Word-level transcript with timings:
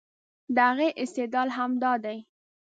د 0.55 0.57
هغې 0.67 0.89
استدلال 1.03 1.49
همدا 1.57 1.93
دی 2.03 2.17